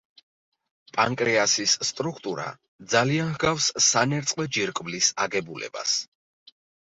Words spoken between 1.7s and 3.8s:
სტრუქტურა ძალიან ჰგავს